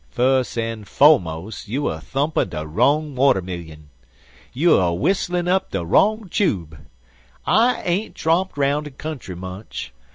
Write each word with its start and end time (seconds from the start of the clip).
Fus 0.09 0.57
and 0.57 0.87
fo'mus, 0.87 1.67
you 1.67 1.87
er 1.87 1.99
thumpin' 1.99 2.49
de 2.49 2.65
wrong 2.65 3.13
watermillion. 3.15 3.89
You 4.51 4.75
er 4.77 4.95
w'isslin' 4.97 5.47
up 5.47 5.69
de 5.69 5.85
wrong 5.85 6.27
chube. 6.27 6.79
I 7.45 7.83
ain't 7.83 8.15
tromped 8.15 8.57
roun' 8.57 8.85
de 8.85 8.89
country 8.89 9.35
much. 9.35 9.93